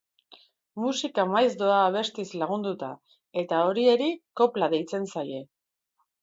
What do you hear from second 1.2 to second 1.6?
maiz